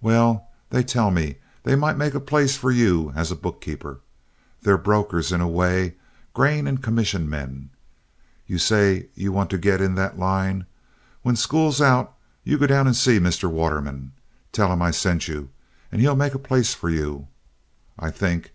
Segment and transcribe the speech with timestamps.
[0.00, 4.00] "Well, they tell me they might make a place for you as a bookkeeper.
[4.62, 7.68] They're brokers in a way—grain and commission men.
[8.46, 10.64] You say you want to get in that line.
[11.20, 13.50] When school's out, you go down and see Mr.
[13.50, 15.50] Waterman—tell him I sent you,
[15.92, 17.28] and he'll make a place for you,
[17.98, 18.52] I think.